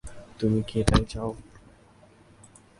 [0.39, 1.29] তুমি কি এটাই চাও?